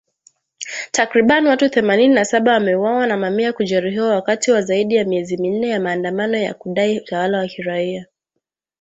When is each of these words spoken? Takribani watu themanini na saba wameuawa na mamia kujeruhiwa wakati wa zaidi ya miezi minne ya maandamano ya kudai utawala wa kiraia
Takribani 0.91 1.47
watu 1.47 1.69
themanini 1.69 2.13
na 2.13 2.25
saba 2.25 2.53
wameuawa 2.53 3.07
na 3.07 3.17
mamia 3.17 3.53
kujeruhiwa 3.53 4.15
wakati 4.15 4.51
wa 4.51 4.61
zaidi 4.61 4.95
ya 4.95 5.05
miezi 5.05 5.37
minne 5.37 5.67
ya 5.69 5.79
maandamano 5.79 6.37
ya 6.37 6.53
kudai 6.53 6.99
utawala 6.99 7.37
wa 7.39 7.47
kiraia 7.47 8.05